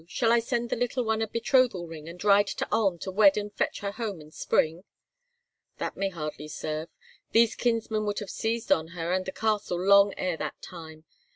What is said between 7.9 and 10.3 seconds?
would have seized on her and the castle long